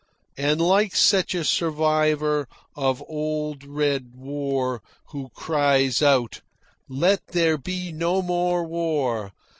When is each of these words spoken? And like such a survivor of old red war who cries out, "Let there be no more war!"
And 0.35 0.59
like 0.59 0.95
such 0.95 1.35
a 1.35 1.43
survivor 1.45 2.47
of 2.75 3.03
old 3.07 3.63
red 3.63 4.15
war 4.15 4.81
who 5.09 5.29
cries 5.35 6.01
out, 6.01 6.41
"Let 6.89 7.27
there 7.27 7.59
be 7.59 7.91
no 7.91 8.23
more 8.23 8.63
war!" 8.65 9.31